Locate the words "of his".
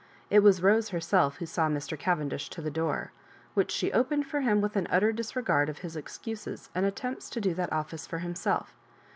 5.69-5.95